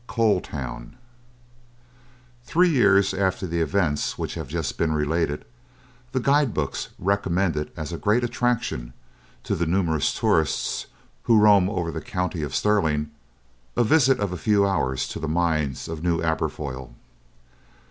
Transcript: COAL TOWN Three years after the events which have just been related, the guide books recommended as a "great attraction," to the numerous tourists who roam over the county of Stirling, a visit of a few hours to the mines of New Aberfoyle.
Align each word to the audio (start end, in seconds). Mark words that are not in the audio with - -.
COAL 0.07 0.41
TOWN 0.41 0.95
Three 2.43 2.69
years 2.69 3.13
after 3.13 3.45
the 3.45 3.61
events 3.61 4.17
which 4.17 4.33
have 4.33 4.47
just 4.47 4.75
been 4.79 4.93
related, 4.93 5.45
the 6.11 6.19
guide 6.19 6.55
books 6.55 6.89
recommended 6.97 7.69
as 7.77 7.93
a 7.93 7.99
"great 7.99 8.23
attraction," 8.23 8.93
to 9.43 9.53
the 9.53 9.67
numerous 9.67 10.11
tourists 10.11 10.87
who 11.25 11.37
roam 11.39 11.69
over 11.69 11.91
the 11.91 12.01
county 12.01 12.41
of 12.41 12.55
Stirling, 12.55 13.11
a 13.77 13.83
visit 13.83 14.19
of 14.19 14.31
a 14.33 14.37
few 14.37 14.65
hours 14.67 15.07
to 15.07 15.19
the 15.19 15.27
mines 15.27 15.87
of 15.87 16.01
New 16.01 16.19
Aberfoyle. 16.23 16.95